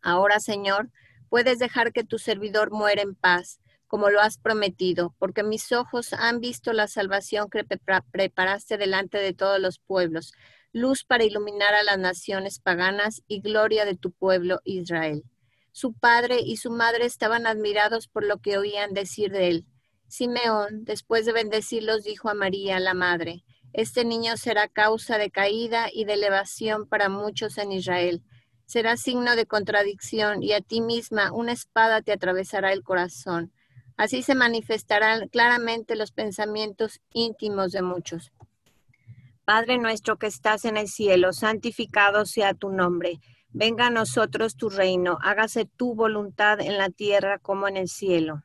Ahora, 0.00 0.40
Señor, 0.40 0.88
puedes 1.28 1.58
dejar 1.58 1.92
que 1.92 2.02
tu 2.02 2.18
servidor 2.18 2.70
muera 2.70 3.02
en 3.02 3.14
paz, 3.14 3.60
como 3.86 4.08
lo 4.08 4.22
has 4.22 4.38
prometido, 4.38 5.14
porque 5.18 5.42
mis 5.42 5.70
ojos 5.70 6.14
han 6.14 6.40
visto 6.40 6.72
la 6.72 6.88
salvación 6.88 7.50
que 7.50 7.66
preparaste 8.10 8.78
delante 8.78 9.18
de 9.18 9.34
todos 9.34 9.60
los 9.60 9.80
pueblos, 9.80 10.32
luz 10.72 11.04
para 11.04 11.24
iluminar 11.24 11.74
a 11.74 11.82
las 11.82 11.98
naciones 11.98 12.58
paganas 12.58 13.20
y 13.28 13.42
gloria 13.42 13.84
de 13.84 13.96
tu 13.96 14.12
pueblo 14.12 14.60
Israel. 14.64 15.24
Su 15.72 15.92
padre 15.92 16.38
y 16.40 16.56
su 16.56 16.70
madre 16.70 17.04
estaban 17.04 17.46
admirados 17.46 18.08
por 18.08 18.24
lo 18.24 18.38
que 18.38 18.56
oían 18.56 18.94
decir 18.94 19.30
de 19.30 19.48
él. 19.48 19.66
Simeón, 20.14 20.84
después 20.84 21.26
de 21.26 21.32
bendecirlos, 21.32 22.04
dijo 22.04 22.28
a 22.28 22.34
María, 22.34 22.78
la 22.78 22.94
madre, 22.94 23.42
Este 23.72 24.04
niño 24.04 24.36
será 24.36 24.68
causa 24.68 25.18
de 25.18 25.32
caída 25.32 25.88
y 25.92 26.04
de 26.04 26.12
elevación 26.12 26.86
para 26.86 27.08
muchos 27.08 27.58
en 27.58 27.72
Israel. 27.72 28.22
Será 28.64 28.96
signo 28.96 29.34
de 29.34 29.46
contradicción 29.46 30.44
y 30.44 30.52
a 30.52 30.60
ti 30.60 30.80
misma 30.80 31.32
una 31.32 31.50
espada 31.50 32.00
te 32.00 32.12
atravesará 32.12 32.72
el 32.72 32.84
corazón. 32.84 33.50
Así 33.96 34.22
se 34.22 34.36
manifestarán 34.36 35.26
claramente 35.30 35.96
los 35.96 36.12
pensamientos 36.12 37.00
íntimos 37.12 37.72
de 37.72 37.82
muchos. 37.82 38.30
Padre 39.44 39.78
nuestro 39.78 40.16
que 40.16 40.28
estás 40.28 40.64
en 40.64 40.76
el 40.76 40.86
cielo, 40.86 41.32
santificado 41.32 42.24
sea 42.24 42.54
tu 42.54 42.70
nombre. 42.70 43.18
Venga 43.48 43.88
a 43.88 43.90
nosotros 43.90 44.54
tu 44.54 44.68
reino, 44.68 45.18
hágase 45.22 45.64
tu 45.64 45.96
voluntad 45.96 46.60
en 46.60 46.78
la 46.78 46.90
tierra 46.90 47.40
como 47.40 47.66
en 47.66 47.76
el 47.76 47.88
cielo. 47.88 48.44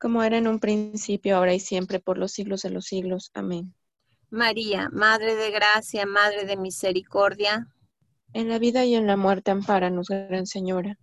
Como 0.00 0.22
era 0.22 0.38
en 0.38 0.48
un 0.48 0.60
principio, 0.60 1.36
ahora 1.36 1.52
y 1.52 1.60
siempre, 1.60 2.00
por 2.00 2.16
los 2.16 2.32
siglos 2.32 2.62
de 2.62 2.70
los 2.70 2.86
siglos. 2.86 3.30
Amén. 3.34 3.74
María, 4.30 4.88
Madre 4.90 5.34
de 5.34 5.50
Gracia, 5.50 6.06
Madre 6.06 6.46
de 6.46 6.56
Misericordia. 6.56 7.68
En 8.32 8.48
la 8.48 8.58
vida 8.58 8.84
y 8.86 8.94
en 8.94 9.06
la 9.06 9.18
muerte, 9.18 9.50
ampáranos, 9.50 10.08
Gran 10.08 10.46
Señora. 10.46 10.98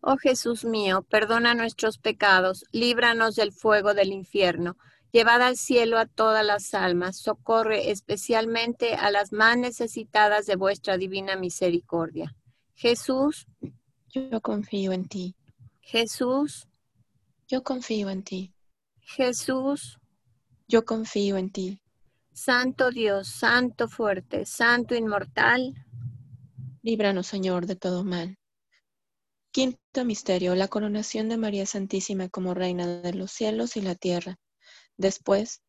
Oh 0.00 0.16
Jesús 0.16 0.64
mío, 0.64 1.06
perdona 1.08 1.54
nuestros 1.54 1.98
pecados, 1.98 2.64
líbranos 2.72 3.36
del 3.36 3.52
fuego 3.52 3.94
del 3.94 4.12
infierno, 4.12 4.76
llevad 5.12 5.42
al 5.42 5.56
cielo 5.56 5.96
a 5.96 6.06
todas 6.06 6.44
las 6.44 6.74
almas, 6.74 7.18
socorre 7.18 7.92
especialmente 7.92 8.94
a 8.94 9.12
las 9.12 9.32
más 9.32 9.56
necesitadas 9.56 10.46
de 10.46 10.56
vuestra 10.56 10.96
divina 10.96 11.36
misericordia. 11.36 12.34
Jesús, 12.74 13.46
yo 14.08 14.40
confío 14.40 14.90
en 14.90 15.06
ti. 15.06 15.36
Jesús, 15.80 16.66
yo 17.52 17.62
confío 17.62 18.08
en 18.08 18.22
ti. 18.22 18.54
Jesús, 19.02 19.98
yo 20.68 20.86
confío 20.86 21.36
en 21.36 21.52
ti. 21.52 21.82
Santo 22.32 22.90
Dios, 22.90 23.28
Santo 23.28 23.88
fuerte, 23.88 24.46
Santo 24.46 24.94
inmortal, 24.94 25.74
líbranos 26.80 27.26
Señor 27.26 27.66
de 27.66 27.76
todo 27.76 28.04
mal. 28.04 28.38
Quinto 29.50 30.06
misterio, 30.06 30.54
la 30.54 30.68
coronación 30.68 31.28
de 31.28 31.36
María 31.36 31.66
Santísima 31.66 32.30
como 32.30 32.54
Reina 32.54 32.86
de 32.86 33.12
los 33.12 33.30
cielos 33.32 33.76
y 33.76 33.82
la 33.82 33.96
tierra. 33.96 34.36
Después, 34.96 35.60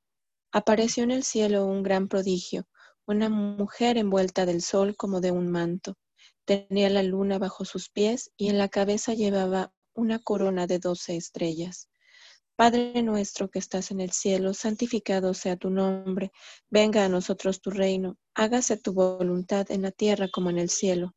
apareció 0.54 1.04
en 1.04 1.12
el 1.12 1.26
cielo 1.26 1.66
un 1.66 1.84
gran 1.84 2.08
prodigio, 2.08 2.66
una 3.06 3.28
mujer 3.28 3.98
envuelta 3.98 4.46
del 4.46 4.62
sol 4.62 4.96
como 4.96 5.20
de 5.20 5.32
un 5.32 5.52
manto. 5.52 5.98
Tenía 6.46 6.90
la 6.90 7.04
luna 7.04 7.40
bajo 7.40 7.66
sus 7.66 7.90
pies 7.90 8.32
y 8.38 8.48
en 8.48 8.58
la 8.58 8.70
cabeza 8.70 9.14
llevaba 9.14 9.74
una 9.94 10.20
corona 10.20 10.68
de 10.68 10.80
doce 10.80 11.16
estrellas. 11.16 11.90
Padre 12.56 13.02
nuestro 13.02 13.50
que 13.50 13.60
estás 13.60 13.90
en 13.90 14.00
el 14.00 14.12
cielo, 14.12 14.54
santificado 14.54 15.34
sea 15.34 15.58
tu 15.58 15.70
nombre, 15.70 16.32
venga 16.70 17.04
a 17.04 17.10
nosotros 17.10 17.62
tu 17.62 17.72
reino, 17.72 18.18
hágase 18.36 18.78
tu 18.78 18.94
voluntad 18.94 19.72
en 19.72 19.82
la 19.82 19.92
tierra 19.92 20.28
como 20.32 20.52
en 20.52 20.60
el 20.60 20.70
cielo. 20.70 21.16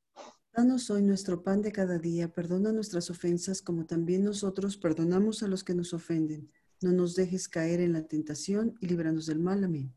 Danos 0.57 0.89
hoy 0.89 1.03
nuestro 1.03 1.43
pan 1.43 1.61
de 1.61 1.71
cada 1.71 1.99
día, 1.99 2.33
perdona 2.33 2.73
nuestras 2.73 3.11
ofensas 3.11 3.61
como 3.61 3.85
también 3.85 4.25
nosotros 4.25 4.79
perdonamos 4.79 5.43
a 5.43 5.49
los 5.49 5.62
que 5.62 5.75
nos 5.75 5.93
ofenden. 5.93 6.51
No 6.81 6.93
nos 6.93 7.15
dejes 7.15 7.49
caer 7.49 7.81
en 7.81 7.93
la 7.93 8.07
tentación 8.07 8.75
y 8.81 8.87
líbranos 8.87 9.27
del 9.27 9.39
mal. 9.39 9.62
Amén. 9.65 9.95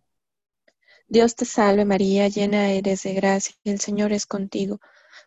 Dios 1.08 1.36
te 1.36 1.46
salve 1.46 1.86
María, 1.86 2.28
llena 2.28 2.72
eres 2.72 3.04
de 3.04 3.14
gracia, 3.14 3.56
el 3.64 3.80
Señor 3.80 4.12
es 4.12 4.26
contigo. 4.26 4.80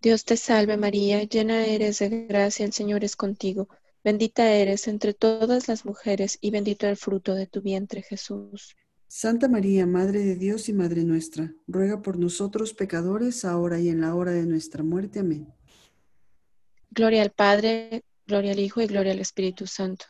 Dios 0.00 0.24
te 0.24 0.36
salve 0.36 0.76
María, 0.76 1.24
llena 1.24 1.66
eres 1.66 1.98
de 1.98 2.26
gracia, 2.26 2.64
el 2.64 2.72
Señor 2.72 3.02
es 3.02 3.16
contigo. 3.16 3.68
Bendita 4.04 4.48
eres 4.52 4.86
entre 4.86 5.12
todas 5.12 5.66
las 5.66 5.84
mujeres 5.84 6.38
y 6.40 6.52
bendito 6.52 6.86
el 6.86 6.96
fruto 6.96 7.34
de 7.34 7.48
tu 7.48 7.62
vientre, 7.62 8.02
Jesús. 8.02 8.76
Santa 9.08 9.48
María, 9.48 9.86
Madre 9.86 10.20
de 10.20 10.36
Dios 10.36 10.68
y 10.68 10.72
Madre 10.72 11.02
nuestra, 11.02 11.52
ruega 11.66 12.00
por 12.00 12.16
nosotros 12.16 12.74
pecadores, 12.74 13.44
ahora 13.44 13.80
y 13.80 13.88
en 13.88 14.00
la 14.02 14.14
hora 14.14 14.30
de 14.30 14.46
nuestra 14.46 14.84
muerte. 14.84 15.18
Amén. 15.18 15.48
Gloria 16.90 17.22
al 17.22 17.32
Padre, 17.32 18.04
gloria 18.26 18.52
al 18.52 18.60
Hijo 18.60 18.80
y 18.80 18.86
gloria 18.86 19.12
al 19.12 19.20
Espíritu 19.20 19.66
Santo. 19.66 20.04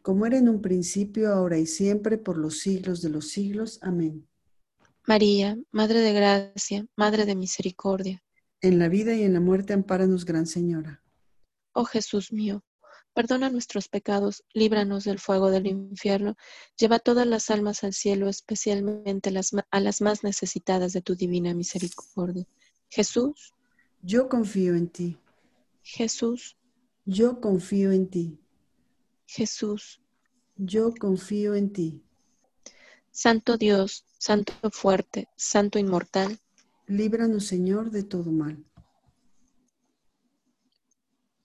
Como 0.00 0.24
era 0.24 0.38
en 0.38 0.48
un 0.48 0.62
principio, 0.62 1.34
ahora 1.34 1.58
y 1.58 1.66
siempre, 1.66 2.16
por 2.16 2.38
los 2.38 2.60
siglos 2.60 3.02
de 3.02 3.10
los 3.10 3.28
siglos. 3.28 3.78
Amén. 3.82 4.26
María, 5.06 5.58
Madre 5.70 6.00
de 6.00 6.12
Gracia, 6.14 6.86
Madre 6.96 7.26
de 7.26 7.34
Misericordia. 7.34 8.22
En 8.60 8.78
la 8.78 8.88
vida 8.88 9.14
y 9.14 9.22
en 9.22 9.32
la 9.32 9.40
muerte, 9.40 9.72
ampáranos, 9.72 10.24
Gran 10.24 10.46
Señora. 10.46 11.02
Oh 11.72 11.84
Jesús 11.84 12.32
mío, 12.32 12.64
perdona 13.14 13.50
nuestros 13.50 13.88
pecados, 13.88 14.44
líbranos 14.52 15.04
del 15.04 15.18
fuego 15.18 15.50
del 15.50 15.66
infierno, 15.66 16.36
lleva 16.76 16.98
todas 16.98 17.26
las 17.26 17.50
almas 17.50 17.84
al 17.84 17.92
cielo, 17.92 18.28
especialmente 18.28 19.30
las, 19.30 19.52
a 19.70 19.80
las 19.80 20.00
más 20.00 20.24
necesitadas 20.24 20.92
de 20.92 21.02
tu 21.02 21.14
divina 21.14 21.54
misericordia. 21.54 22.46
Jesús. 22.88 23.54
Yo 24.02 24.28
confío 24.28 24.74
en 24.74 24.88
ti. 24.88 25.18
Jesús. 25.82 26.56
Yo 27.04 27.40
confío 27.40 27.92
en 27.92 28.08
ti. 28.08 28.40
Jesús. 29.26 30.00
Yo 30.56 30.92
confío 30.94 31.54
en 31.54 31.72
ti. 31.72 32.02
Santo 33.10 33.56
Dios, 33.56 34.04
Santo 34.18 34.52
fuerte, 34.70 35.28
Santo 35.36 35.78
inmortal. 35.78 36.38
Líbranos, 36.88 37.44
Señor, 37.44 37.90
de 37.90 38.02
todo 38.02 38.32
mal. 38.32 38.64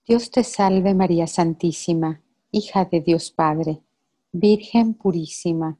Dios 0.08 0.32
te 0.32 0.42
salve 0.42 0.94
María 0.94 1.28
Santísima, 1.28 2.22
hija 2.50 2.86
de 2.86 3.02
Dios 3.02 3.30
Padre, 3.30 3.84
Virgen 4.32 4.94
purísima. 4.94 5.78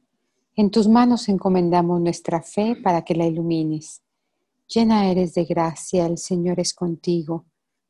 En 0.54 0.70
tus 0.70 0.86
manos 0.86 1.30
encomendamos 1.30 1.98
nuestra 2.00 2.42
fe 2.42 2.76
para 2.76 3.02
que 3.02 3.14
la 3.14 3.26
ilumines. 3.26 4.02
Llena 4.68 5.10
eres 5.10 5.32
de 5.32 5.44
gracia, 5.44 6.06
el 6.06 6.18
Señor 6.18 6.60
es 6.60 6.74
contigo. 6.74 7.46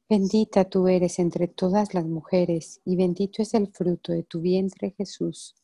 Bendita 0.08 0.64
tú 0.64 0.86
eres 0.86 1.18
entre 1.18 1.48
todas 1.48 1.92
las 1.92 2.06
mujeres 2.06 2.80
y 2.84 2.94
bendito 2.94 3.42
es 3.42 3.52
el 3.52 3.66
fruto 3.66 4.12
de 4.12 4.22
tu 4.22 4.40
vientre 4.40 4.94
Jesús. 4.96 5.56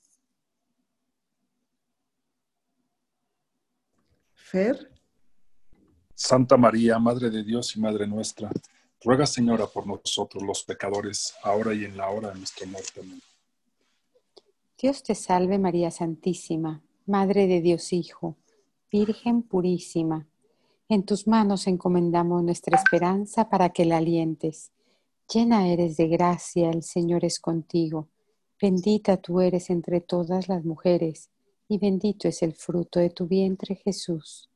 Fer. 4.34 4.99
Santa 6.30 6.56
María, 6.56 6.96
Madre 7.00 7.28
de 7.28 7.42
Dios 7.42 7.74
y 7.74 7.80
Madre 7.80 8.06
nuestra, 8.06 8.52
ruega 9.02 9.26
Señora 9.26 9.66
por 9.66 9.84
nosotros 9.84 10.40
los 10.44 10.62
pecadores, 10.62 11.34
ahora 11.42 11.74
y 11.74 11.84
en 11.84 11.96
la 11.96 12.08
hora 12.08 12.28
de 12.30 12.38
nuestra 12.38 12.68
muerte. 12.68 13.00
Amén. 13.00 13.20
Dios 14.80 15.02
te 15.02 15.16
salve 15.16 15.58
María 15.58 15.90
Santísima, 15.90 16.84
Madre 17.04 17.48
de 17.48 17.60
Dios 17.60 17.92
Hijo, 17.92 18.36
Virgen 18.92 19.42
purísima. 19.42 20.28
En 20.88 21.02
tus 21.04 21.26
manos 21.26 21.66
encomendamos 21.66 22.44
nuestra 22.44 22.78
esperanza 22.78 23.48
para 23.48 23.70
que 23.70 23.84
la 23.84 23.96
alientes. 23.96 24.70
Llena 25.34 25.66
eres 25.66 25.96
de 25.96 26.06
gracia, 26.06 26.70
el 26.70 26.84
Señor 26.84 27.24
es 27.24 27.40
contigo. 27.40 28.06
Bendita 28.62 29.16
tú 29.16 29.40
eres 29.40 29.68
entre 29.68 30.00
todas 30.00 30.48
las 30.48 30.64
mujeres, 30.64 31.28
y 31.66 31.78
bendito 31.78 32.28
es 32.28 32.40
el 32.44 32.54
fruto 32.54 33.00
de 33.00 33.10
tu 33.10 33.26
vientre, 33.26 33.74
Jesús. 33.74 34.49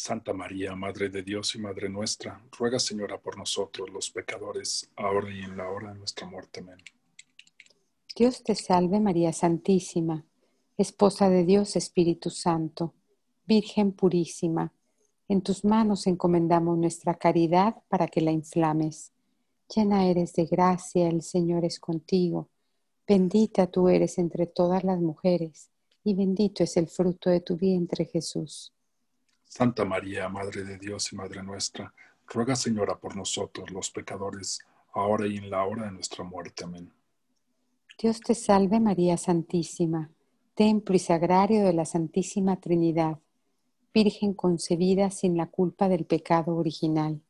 Santa 0.00 0.32
María, 0.32 0.76
Madre 0.76 1.08
de 1.08 1.24
Dios 1.24 1.56
y 1.56 1.58
Madre 1.58 1.88
nuestra, 1.88 2.40
ruega 2.56 2.78
Señora 2.78 3.18
por 3.18 3.36
nosotros 3.36 3.90
los 3.90 4.10
pecadores, 4.10 4.88
ahora 4.94 5.28
y 5.28 5.40
en 5.40 5.56
la 5.56 5.68
hora 5.68 5.92
de 5.92 5.98
nuestra 5.98 6.24
muerte. 6.24 6.60
Amén. 6.60 6.78
Dios 8.14 8.44
te 8.44 8.54
salve 8.54 9.00
María 9.00 9.32
Santísima, 9.32 10.24
Esposa 10.76 11.28
de 11.28 11.44
Dios 11.44 11.74
Espíritu 11.74 12.30
Santo, 12.30 12.94
Virgen 13.44 13.90
purísima. 13.90 14.72
En 15.26 15.42
tus 15.42 15.64
manos 15.64 16.06
encomendamos 16.06 16.78
nuestra 16.78 17.14
caridad 17.14 17.82
para 17.88 18.06
que 18.06 18.20
la 18.20 18.30
inflames. 18.30 19.12
Llena 19.74 20.06
eres 20.06 20.32
de 20.34 20.44
gracia, 20.46 21.08
el 21.08 21.22
Señor 21.22 21.64
es 21.64 21.80
contigo. 21.80 22.48
Bendita 23.04 23.66
tú 23.66 23.88
eres 23.88 24.18
entre 24.18 24.46
todas 24.46 24.84
las 24.84 25.00
mujeres, 25.00 25.70
y 26.04 26.14
bendito 26.14 26.62
es 26.62 26.76
el 26.76 26.86
fruto 26.86 27.30
de 27.30 27.40
tu 27.40 27.56
vientre, 27.56 28.04
Jesús. 28.04 28.72
Santa 29.48 29.84
María, 29.84 30.28
Madre 30.28 30.62
de 30.62 30.78
Dios 30.78 31.12
y 31.12 31.16
Madre 31.16 31.42
nuestra, 31.42 31.92
ruega 32.26 32.54
Señora 32.54 32.98
por 32.98 33.16
nosotros 33.16 33.70
los 33.70 33.90
pecadores, 33.90 34.60
ahora 34.92 35.26
y 35.26 35.38
en 35.38 35.50
la 35.50 35.64
hora 35.64 35.86
de 35.86 35.92
nuestra 35.92 36.22
muerte. 36.22 36.64
Amén. 36.64 36.92
Dios 38.00 38.20
te 38.20 38.34
salve 38.34 38.78
María 38.78 39.16
Santísima, 39.16 40.10
templo 40.54 40.94
y 40.94 40.98
sagrario 40.98 41.64
de 41.64 41.72
la 41.72 41.84
Santísima 41.84 42.60
Trinidad, 42.60 43.18
Virgen 43.92 44.34
concebida 44.34 45.10
sin 45.10 45.36
la 45.36 45.46
culpa 45.46 45.88
del 45.88 46.04
pecado 46.04 46.54
original. 46.54 47.20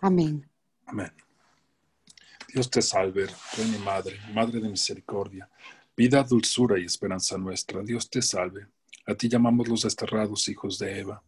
Amén. 0.00 0.48
Amén. 0.86 1.10
Dios 2.52 2.70
te 2.70 2.82
salve, 2.82 3.26
Reina 3.56 3.76
y 3.76 3.80
Madre, 3.80 4.20
Madre 4.32 4.60
de 4.60 4.68
Misericordia, 4.68 5.50
vida, 5.96 6.22
dulzura 6.22 6.78
y 6.78 6.84
esperanza 6.84 7.36
nuestra. 7.38 7.82
Dios 7.82 8.08
te 8.08 8.22
salve. 8.22 8.68
A 9.06 9.14
ti 9.14 9.28
llamamos 9.28 9.68
los 9.68 9.82
desterrados 9.82 10.48
hijos 10.48 10.78
de 10.78 11.00
Eva. 11.00 11.22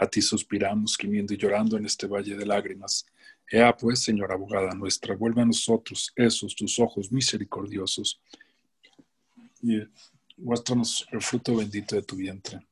A 0.00 0.06
ti 0.06 0.20
suspiramos, 0.20 0.96
gimiendo 0.96 1.32
y 1.32 1.36
llorando 1.36 1.76
en 1.76 1.86
este 1.86 2.06
valle 2.06 2.36
de 2.36 2.44
lágrimas. 2.44 3.06
Ea 3.50 3.76
pues, 3.76 4.00
Señora 4.00 4.34
abogada 4.34 4.74
nuestra, 4.74 5.14
vuelve 5.14 5.42
a 5.42 5.46
nosotros 5.46 6.12
esos 6.16 6.54
tus 6.56 6.78
ojos 6.78 7.12
misericordiosos 7.12 8.20
y 9.62 9.82
muéstranos 10.36 11.06
el 11.12 11.22
fruto 11.22 11.56
bendito 11.56 11.94
de 11.94 12.02
tu 12.02 12.16
vientre. 12.16 12.66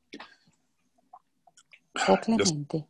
Oh 2.08 2.18
clemente. 2.18 2.86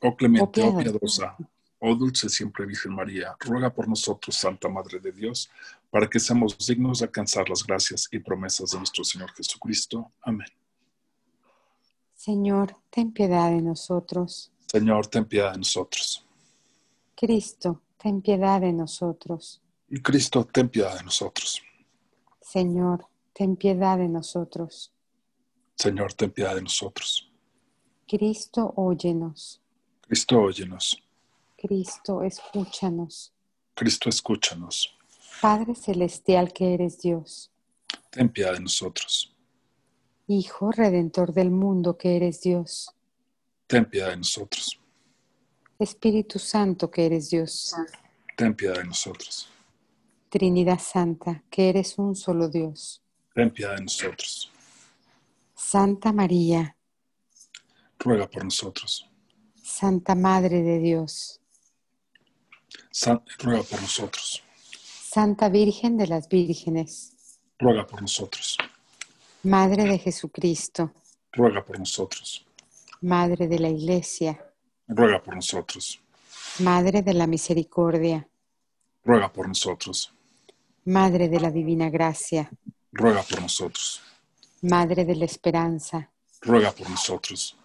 Oh 0.00 0.16
clemente, 0.16 0.60
Oh 0.62 0.68
oh 0.68 0.78
piadosa, 0.78 1.36
oh 1.78 1.94
dulce 1.94 2.28
siempre 2.28 2.66
Virgen 2.66 2.94
María, 2.94 3.36
ruega 3.40 3.72
por 3.72 3.88
nosotros, 3.88 4.36
Santa 4.36 4.68
Madre 4.68 4.98
de 4.98 5.12
Dios, 5.12 5.50
para 5.90 6.08
que 6.08 6.18
seamos 6.18 6.56
dignos 6.66 6.98
de 6.98 7.06
alcanzar 7.06 7.48
las 7.48 7.64
gracias 7.64 8.08
y 8.10 8.18
promesas 8.18 8.70
de 8.70 8.78
nuestro 8.78 9.04
Señor 9.04 9.32
Jesucristo. 9.34 10.10
Amén. 10.22 10.48
Señor, 12.26 12.74
ten 12.90 13.12
piedad 13.12 13.50
de 13.50 13.62
nosotros. 13.62 14.50
Señor, 14.66 15.06
ten 15.06 15.26
piedad 15.26 15.52
de 15.52 15.58
nosotros. 15.58 16.26
Cristo, 17.14 17.82
ten 17.96 18.20
piedad 18.20 18.60
de 18.60 18.72
nosotros. 18.72 19.62
Y 19.88 20.02
Cristo, 20.02 20.44
ten 20.44 20.68
piedad 20.68 20.96
de 20.98 21.04
nosotros. 21.04 21.62
Señor, 22.40 23.06
ten 23.32 23.54
piedad 23.54 23.96
de 23.96 24.08
nosotros. 24.08 24.92
Señor, 25.76 26.14
ten 26.14 26.32
piedad 26.32 26.56
de 26.56 26.62
nosotros. 26.62 27.30
Cristo, 28.08 28.72
óyenos. 28.74 29.62
Cristo, 30.00 30.40
óyenos. 30.40 31.00
Cristo, 31.56 32.24
escúchanos. 32.24 33.32
Cristo, 33.72 34.08
escúchanos. 34.08 34.98
Padre 35.40 35.76
celestial 35.76 36.52
que 36.52 36.74
eres 36.74 36.98
Dios. 36.98 37.52
Ten 38.10 38.28
piedad 38.28 38.54
de 38.54 38.60
nosotros. 38.62 39.35
Hijo 40.26 40.72
redentor 40.72 41.32
del 41.32 41.50
mundo 41.50 41.96
que 41.96 42.16
eres 42.16 42.40
Dios. 42.40 42.90
Ten 43.66 43.84
piedad 43.84 44.10
de 44.10 44.16
nosotros. 44.18 44.80
Espíritu 45.78 46.38
Santo 46.38 46.90
que 46.90 47.06
eres 47.06 47.30
Dios. 47.30 47.74
ten 48.36 48.54
piedad 48.54 48.76
de 48.76 48.84
nosotros. 48.84 49.48
Trinidad 50.28 50.78
Santa, 50.80 51.42
que 51.50 51.68
eres 51.68 51.98
un 51.98 52.14
solo 52.16 52.48
Dios. 52.48 53.02
Ten 53.34 53.50
piedad 53.50 53.76
de 53.76 53.82
nosotros. 53.82 54.50
Santa 55.54 56.12
María, 56.12 56.76
Ruega 57.98 58.28
por 58.28 58.44
nosotros. 58.44 59.08
Santa 59.62 60.14
Madre 60.14 60.62
de 60.62 60.78
Dios, 60.78 61.40
San- 62.90 63.22
ruega 63.38 63.62
por 63.62 63.80
nosotros. 63.80 64.42
Santa 65.10 65.48
Virgen 65.48 65.96
de 65.96 66.06
las 66.06 66.28
Vírgenes, 66.28 67.12
Ruega 67.58 67.86
por 67.86 68.02
nosotros. 68.02 68.58
Madre 69.46 69.84
de 69.84 69.96
Jesucristo, 70.00 70.92
Ruega 71.32 71.64
por 71.64 71.78
nosotros. 71.78 72.44
Madre 73.02 73.46
de 73.46 73.60
la 73.60 73.68
Iglesia, 73.68 74.44
Ruega 74.88 75.22
por 75.22 75.36
nosotros. 75.36 76.00
Madre 76.58 77.00
de 77.02 77.14
la 77.14 77.28
Misericordia, 77.28 78.26
Ruega 79.04 79.32
por 79.32 79.46
nosotros. 79.46 80.12
Madre 80.86 81.28
de 81.28 81.38
la 81.38 81.52
Divina 81.52 81.90
Gracia, 81.90 82.50
Ruega 82.90 83.22
por 83.22 83.40
nosotros. 83.40 84.02
Madre 84.62 85.04
de 85.04 85.14
la 85.14 85.26
Esperanza, 85.26 86.10
Ruega 86.40 86.72
por 86.72 86.90
nosotros. 86.90 87.56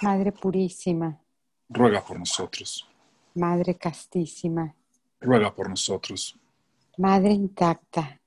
Madre 0.00 0.32
Purísima, 0.32 1.20
Ruega 1.68 2.02
por 2.02 2.18
nosotros. 2.18 2.88
Madre 3.34 3.74
Castísima, 3.74 4.74
Ruega 5.20 5.54
por 5.54 5.68
nosotros. 5.68 6.34
Madre 6.96 7.32
intacta, 7.32 8.18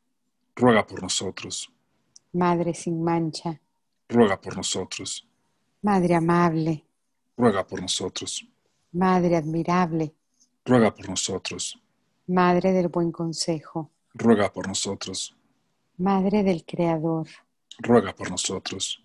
Ruega 0.55 0.85
por 0.85 1.01
nosotros. 1.01 1.71
Madre 2.33 2.73
sin 2.75 3.03
mancha, 3.03 3.59
Ruega 4.07 4.39
por 4.39 4.55
nosotros. 4.55 5.27
Madre 5.81 6.15
amable, 6.15 6.85
Ruega 7.35 7.65
por 7.65 7.81
nosotros. 7.81 8.45
Madre 8.91 9.35
admirable, 9.35 10.13
Ruega 10.65 10.93
por 10.93 11.09
nosotros. 11.09 11.81
Madre 12.27 12.71
del 12.71 12.89
buen 12.89 13.11
consejo, 13.11 13.91
Ruega 14.13 14.51
por 14.53 14.67
nosotros. 14.67 15.35
Madre 15.97 16.43
del 16.43 16.65
Creador, 16.65 17.27
Ruega 17.79 18.13
por 18.13 18.29
nosotros. 18.29 19.03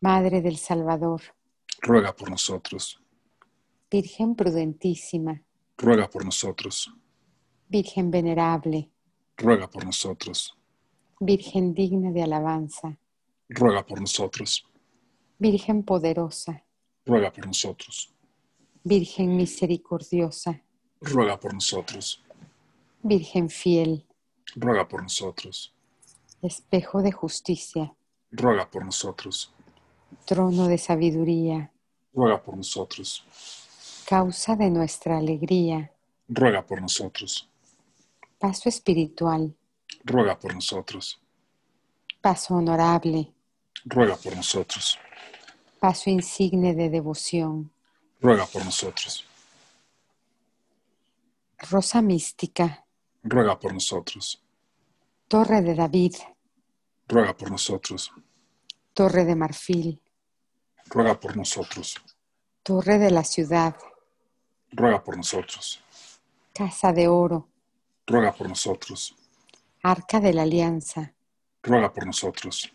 Madre 0.00 0.40
del 0.40 0.56
Salvador, 0.56 1.22
Ruega 1.80 2.14
por 2.14 2.30
nosotros. 2.30 3.00
Virgen 3.88 4.34
prudentísima, 4.34 5.42
Ruega 5.78 6.10
por 6.10 6.24
nosotros. 6.24 6.92
Virgen 7.68 8.10
venerable, 8.10 8.90
Ruega 9.36 9.68
por 9.70 9.84
nosotros. 9.84 10.56
Virgen 11.20 11.74
digna 11.74 12.10
de 12.12 12.22
alabanza, 12.22 12.98
Ruega 13.48 13.84
por 13.86 14.00
nosotros. 14.00 14.66
Virgen 15.38 15.82
poderosa, 15.82 16.64
Ruega 17.04 17.32
por 17.32 17.46
nosotros. 17.46 18.12
Virgen 18.84 19.36
misericordiosa, 19.36 20.62
Ruega 21.00 21.38
por 21.38 21.54
nosotros. 21.54 22.22
Virgen 23.02 23.48
fiel, 23.48 24.04
Ruega 24.56 24.86
por 24.88 25.02
nosotros. 25.02 25.72
espejo 26.42 27.02
de 27.02 27.12
justicia, 27.12 27.94
Ruega 28.30 28.68
por 28.70 28.84
nosotros. 28.84 29.52
trono 30.26 30.66
de 30.68 30.78
sabiduría, 30.78 31.72
Ruega 32.12 32.42
por 32.42 32.56
nosotros. 32.56 33.24
causa 34.06 34.54
de 34.56 34.70
nuestra 34.70 35.18
alegría, 35.18 35.92
Ruega 36.28 36.64
por 36.66 36.80
nosotros. 36.82 37.48
paso 38.38 38.68
espiritual, 38.68 39.54
Ruega 40.06 40.38
por 40.38 40.54
nosotros. 40.54 41.20
paso 42.20 42.54
honorable, 42.54 43.32
Ruega 43.84 44.16
por 44.16 44.34
nosotros. 44.36 44.98
paso 45.80 46.10
insigne 46.10 46.74
de 46.74 46.88
devoción, 46.90 47.70
Ruega 48.20 48.46
por 48.46 48.64
nosotros. 48.64 49.24
rosa 51.70 52.00
mística, 52.02 52.84
Ruega 53.24 53.58
por 53.58 53.72
nosotros. 53.74 54.40
torre 55.28 55.60
de 55.62 55.74
David, 55.74 56.14
Ruega 57.08 57.36
por 57.36 57.50
nosotros. 57.50 58.12
torre 58.94 59.24
de 59.24 59.34
marfil, 59.34 60.00
Ruega 60.86 61.18
por 61.18 61.36
nosotros. 61.36 61.96
torre 62.62 62.98
de 62.98 63.10
la 63.10 63.24
ciudad, 63.24 63.74
Ruega 64.70 65.02
por 65.02 65.16
nosotros. 65.16 65.80
casa 66.54 66.92
de 66.92 67.08
oro, 67.08 67.48
Ruega 68.06 68.32
por 68.32 68.48
nosotros. 68.48 69.16
Arca 69.90 70.18
de 70.18 70.32
la 70.34 70.42
alianza, 70.42 71.14
Ruega 71.62 71.92
por 71.92 72.06
nosotros. 72.06 72.72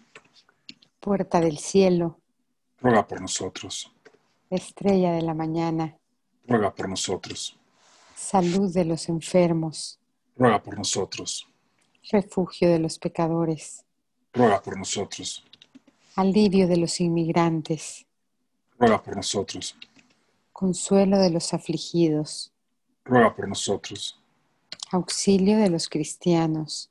puerta 1.01 1.41
del 1.41 1.57
cielo, 1.57 2.19
Ruega 2.79 3.05
por 3.05 3.19
nosotros. 3.19 3.91
estrella 4.49 5.11
de 5.11 5.21
la 5.21 5.33
mañana, 5.33 5.97
Ruega 6.47 6.73
por 6.73 6.87
nosotros. 6.87 7.59
salud 8.15 8.73
de 8.73 8.85
los 8.85 9.09
enfermos, 9.09 9.99
Ruega 10.37 10.63
por 10.63 10.77
nosotros. 10.77 11.47
refugio 12.11 12.69
de 12.69 12.79
los 12.79 12.97
pecadores, 12.97 13.83
Ruega 14.33 14.61
por 14.61 14.77
nosotros. 14.77 15.43
alivio 16.15 16.65
de 16.69 16.77
los 16.77 17.01
inmigrantes, 17.01 18.05
Ruega 18.79 19.03
por 19.03 19.17
nosotros. 19.17 19.75
consuelo 20.53 21.17
de 21.17 21.29
los 21.29 21.53
afligidos, 21.53 22.53
Ruega 23.03 23.35
por 23.35 23.49
nosotros. 23.49 24.17
auxilio 24.91 25.57
de 25.57 25.69
los 25.69 25.89
cristianos, 25.89 26.90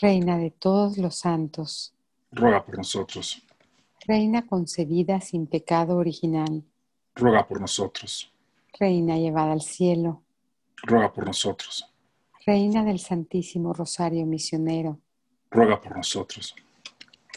Reina 0.00 0.38
de 0.38 0.50
todos 0.50 0.98
los 0.98 1.16
santos, 1.16 1.94
Ruega 2.32 2.64
por 2.64 2.76
nosotros. 2.78 3.42
reina 4.06 4.46
concebida 4.46 5.20
sin 5.20 5.46
pecado 5.46 5.96
original, 5.96 6.64
Ruega 7.14 7.46
por 7.46 7.60
nosotros. 7.60 8.32
reina 8.78 9.16
llevada 9.18 9.52
al 9.52 9.62
cielo, 9.62 10.22
Ruega 10.82 11.12
por 11.12 11.26
nosotros. 11.26 11.86
reina 12.46 12.84
del 12.84 12.98
Santísimo 12.98 13.72
Rosario 13.72 14.26
Misionero, 14.26 14.98
Ruega 15.50 15.80
por 15.80 15.96
nosotros. 15.96 16.54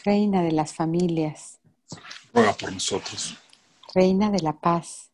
reina 0.04 0.42
de 0.42 0.52
las 0.52 0.74
familias, 0.74 1.60
Ruega 2.34 2.52
por 2.54 2.72
nosotros. 2.72 3.36
reina 3.94 4.30
de 4.30 4.40
la 4.40 4.52
paz, 4.52 5.10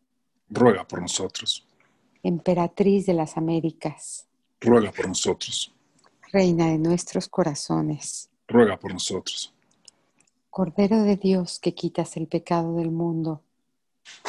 Ruega 0.48 0.86
por 0.86 1.00
nosotros. 1.02 1.66
emperatriz 2.22 3.04
de 3.06 3.14
las 3.14 3.36
Américas, 3.36 4.26
Ruega 4.60 4.90
por 4.92 5.08
nosotros. 5.08 5.70
Reina 6.34 6.66
de 6.66 6.78
nuestros 6.78 7.28
corazones, 7.28 8.28
Ruega 8.48 8.76
por 8.76 8.92
nosotros. 8.92 9.54
Cordero 10.50 11.02
de 11.04 11.16
Dios 11.16 11.58
que 11.60 11.74
quitas 11.74 12.16
el 12.16 12.26
pecado 12.26 12.74
del 12.76 12.90
mundo, 12.90 13.40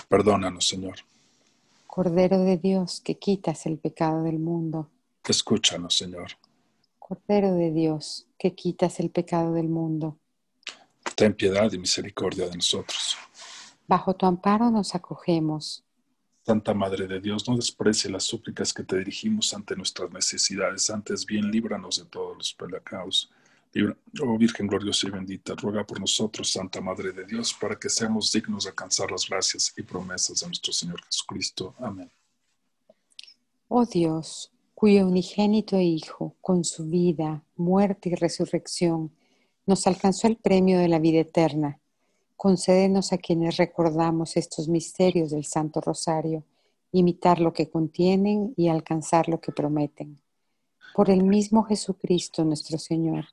Perdónanos, 0.08 0.68
Señor. 0.68 0.98
Cordero 1.88 2.40
de 2.44 2.58
Dios 2.58 3.02
que 3.02 3.18
quitas 3.18 3.66
el 3.66 3.78
pecado 3.80 4.22
del 4.24 4.38
mundo, 4.40 4.90
Escúchanos, 5.28 5.98
Señor. 5.98 6.28
Cordero 7.00 7.54
de 7.56 7.72
Dios 7.72 8.28
que 8.38 8.54
quitas 8.54 9.00
el 9.00 9.10
pecado 9.10 9.54
del 9.54 9.68
mundo, 9.68 10.18
Ten 11.16 11.34
piedad 11.34 11.72
y 11.72 11.78
misericordia 11.80 12.48
de 12.48 12.56
nosotros. 12.56 13.18
bajo 13.88 14.14
tu 14.16 14.26
amparo 14.28 14.70
nos 14.70 14.94
acogemos. 14.96 15.84
Santa 16.46 16.76
Madre 16.76 17.08
de 17.08 17.20
Dios, 17.20 17.50
no 17.50 17.56
desprecie 17.56 18.12
las 18.12 18.24
súplicas 18.24 18.72
que 18.72 18.84
te 18.84 18.98
dirigimos 19.00 19.52
ante 19.56 19.76
nuestras 19.76 20.12
necesidades. 20.12 20.90
Antes 20.92 21.26
bien, 21.26 21.50
líbranos 21.50 21.98
de 21.98 22.06
todos 22.06 22.38
los. 22.38 22.56
Libra- 23.74 23.98
Oh 24.22 24.38
Virgen 24.38 24.68
gloriosa 24.68 25.08
y 25.08 25.12
bendita, 25.12 25.56
ruega 25.56 25.84
por 25.86 26.00
nosotros, 26.00 26.52
Santa 26.52 26.80
Madre 26.82 27.12
de 27.12 27.26
Dios, 27.26 27.54
para 27.60 27.78
que 27.78 27.90
seamos 27.90 28.32
dignos 28.32 28.64
de 28.64 28.70
alcanzar 28.70 29.12
las 29.12 29.28
gracias 29.28 29.74
y 29.76 29.82
promesas 29.82 30.40
de 30.40 30.46
nuestro 30.48 30.72
Señor 30.72 31.04
Jesucristo. 31.04 31.74
Amén. 31.80 32.10
Oh 33.68 33.86
Dios, 33.86 34.52
cuyo 34.76 35.08
unigénito 35.08 35.80
Hijo, 35.80 36.36
con 36.42 36.64
su 36.64 36.86
vida, 36.86 37.44
muerte 37.56 38.10
y 38.10 38.16
resurrección, 38.16 39.12
nos 39.66 39.88
alcanzó 39.88 40.28
el 40.28 40.38
premio 40.38 40.78
de 40.80 40.88
la 40.88 41.00
vida 41.00 41.20
eterna, 41.22 41.80
concédenos 42.36 43.14
a 43.14 43.18
quienes 43.18 43.58
recordamos 43.58 44.38
estos 44.38 44.68
misterios 44.68 45.32
del 45.32 45.46
Santo 45.46 45.82
Rosario, 45.82 46.44
imitar 46.92 47.40
lo 47.40 47.54
que 47.54 47.70
contienen 47.70 48.54
y 48.56 48.68
alcanzar 48.70 49.28
lo 49.28 49.40
que 49.40 49.52
prometen. 49.52 50.20
Por 50.94 51.10
el 51.10 51.24
mismo 51.24 51.64
Jesucristo 51.64 52.44
nuestro 52.46 52.78
Señor. 52.78 53.26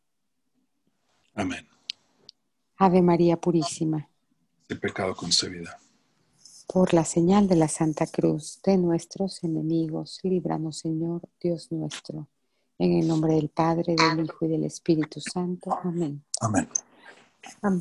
Amén. 1.35 1.67
Ave 2.77 3.01
María 3.03 3.37
Purísima, 3.37 4.09
El 4.69 4.81
pecado 4.81 5.15
concebida. 5.15 5.79
por 6.67 6.95
la 6.95 7.05
señal 7.05 7.47
de 7.47 7.57
la 7.57 7.69
Santa 7.69 8.07
Cruz 8.07 8.61
de 8.65 8.77
nuestros 8.79 9.45
enemigos, 9.45 10.19
líbranos 10.23 10.79
Señor, 10.79 11.21
Dios 11.41 11.71
nuestro, 11.71 12.29
En 12.79 12.95
el 12.95 13.07
nombre 13.07 13.35
del 13.35 13.51
Padre, 13.51 13.95
del 13.95 14.25
Hijo 14.25 14.47
y 14.47 14.49
del 14.49 14.65
Espíritu 14.65 15.21
Santo. 15.21 15.79
Amén. 15.85 16.25
Amén. 16.41 16.69
Amén. 17.61 17.79